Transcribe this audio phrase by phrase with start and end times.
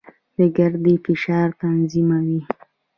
[0.55, 2.41] ګردې فشار تنظیموي.